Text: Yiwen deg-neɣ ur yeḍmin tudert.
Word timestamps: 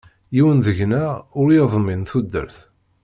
Yiwen 0.35 0.59
deg-neɣ 0.65 1.11
ur 1.39 1.47
yeḍmin 1.55 2.01
tudert. 2.09 2.57